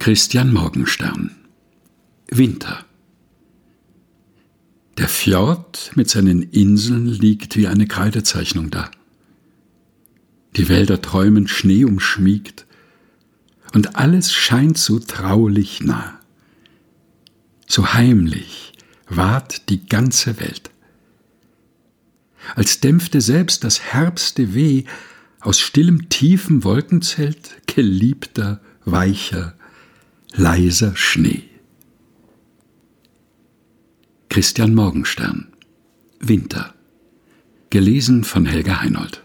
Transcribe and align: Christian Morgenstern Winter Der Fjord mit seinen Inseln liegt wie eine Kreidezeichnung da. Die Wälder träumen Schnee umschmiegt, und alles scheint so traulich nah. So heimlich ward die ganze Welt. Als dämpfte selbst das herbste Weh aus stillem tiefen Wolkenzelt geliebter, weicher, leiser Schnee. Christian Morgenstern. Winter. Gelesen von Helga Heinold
Christian 0.00 0.50
Morgenstern 0.50 1.36
Winter 2.30 2.86
Der 4.96 5.08
Fjord 5.08 5.92
mit 5.94 6.08
seinen 6.08 6.42
Inseln 6.42 7.04
liegt 7.04 7.54
wie 7.54 7.66
eine 7.66 7.86
Kreidezeichnung 7.86 8.70
da. 8.70 8.90
Die 10.56 10.70
Wälder 10.70 11.02
träumen 11.02 11.48
Schnee 11.48 11.84
umschmiegt, 11.84 12.64
und 13.74 13.96
alles 13.96 14.32
scheint 14.32 14.78
so 14.78 15.00
traulich 15.00 15.82
nah. 15.82 16.18
So 17.66 17.92
heimlich 17.92 18.72
ward 19.06 19.68
die 19.68 19.84
ganze 19.84 20.40
Welt. 20.40 20.70
Als 22.54 22.80
dämpfte 22.80 23.20
selbst 23.20 23.64
das 23.64 23.82
herbste 23.82 24.54
Weh 24.54 24.84
aus 25.40 25.60
stillem 25.60 26.08
tiefen 26.08 26.64
Wolkenzelt 26.64 27.60
geliebter, 27.66 28.62
weicher, 28.86 29.59
leiser 30.32 30.94
Schnee. 30.96 31.44
Christian 34.28 34.74
Morgenstern. 34.74 35.48
Winter. 36.20 36.74
Gelesen 37.70 38.24
von 38.24 38.46
Helga 38.46 38.80
Heinold 38.80 39.24